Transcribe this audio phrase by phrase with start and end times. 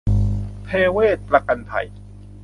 [0.65, 1.85] เทเวศน์ประกันภัย